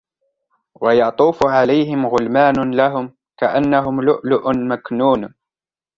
ويطوف 0.81 1.45
عليهم 1.45 2.05
غلمان 2.07 2.73
لهم 2.75 3.15
كأنهم 3.37 4.01
لؤلؤ 4.01 4.51
مكنون 4.55 5.33